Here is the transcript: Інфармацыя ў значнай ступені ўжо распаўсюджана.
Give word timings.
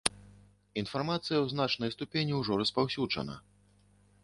Інфармацыя 0.81 1.35
ў 1.41 1.45
значнай 1.53 1.93
ступені 1.97 2.33
ўжо 2.41 2.59
распаўсюджана. 2.65 3.35